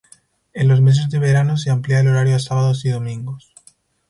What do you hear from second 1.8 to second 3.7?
el horario a sábados y domingos.